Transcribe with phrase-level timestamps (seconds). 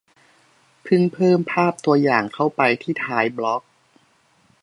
[0.83, 3.61] เพิ่งเพิ่มภาพตัวอย่างเข้าไปที่ท้ายบล็อก